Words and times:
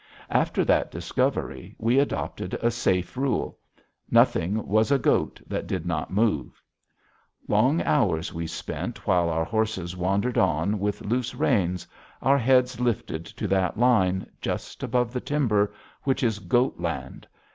After 0.31 0.65
that 0.65 0.89
discovery, 0.89 1.75
we 1.77 1.99
adopted 1.99 2.55
a 2.55 2.71
safe 2.71 3.15
rule: 3.15 3.59
nothing 4.09 4.65
was 4.65 4.89
a 4.91 4.97
goat 4.97 5.39
that 5.45 5.67
did 5.67 5.85
not 5.85 6.09
move. 6.09 6.59
Long 7.47 7.83
hours 7.83 8.33
we 8.33 8.47
spent 8.47 9.05
while 9.05 9.29
our 9.29 9.45
horses 9.45 9.95
wandered 9.95 10.39
on 10.39 10.79
with 10.79 11.01
loose 11.05 11.35
reins, 11.35 11.85
our 12.23 12.39
heads 12.39 12.79
lifted 12.79 13.25
to 13.27 13.47
that 13.49 13.77
line, 13.77 14.25
just 14.41 14.81
above 14.81 15.13
the 15.13 15.21
timber, 15.21 15.71
which 16.01 16.23
is 16.23 16.39
Goatland. 16.39 17.27